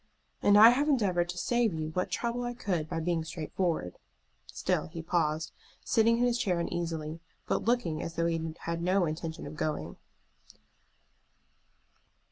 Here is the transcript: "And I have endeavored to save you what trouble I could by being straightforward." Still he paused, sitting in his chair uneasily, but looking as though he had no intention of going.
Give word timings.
"And 0.41 0.57
I 0.57 0.69
have 0.71 0.89
endeavored 0.89 1.29
to 1.29 1.37
save 1.37 1.75
you 1.75 1.89
what 1.91 2.09
trouble 2.09 2.41
I 2.41 2.55
could 2.55 2.89
by 2.89 2.99
being 2.99 3.23
straightforward." 3.23 3.99
Still 4.47 4.87
he 4.87 5.03
paused, 5.03 5.51
sitting 5.85 6.17
in 6.17 6.23
his 6.23 6.39
chair 6.39 6.59
uneasily, 6.59 7.19
but 7.45 7.65
looking 7.65 8.01
as 8.01 8.15
though 8.15 8.25
he 8.25 8.41
had 8.61 8.81
no 8.81 9.05
intention 9.05 9.45
of 9.45 9.55
going. 9.55 9.97